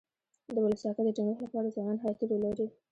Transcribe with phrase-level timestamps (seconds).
[0.55, 2.65] د ولسواکۍ د ټینګښت لپاره ځوانان حیاتي رول لري.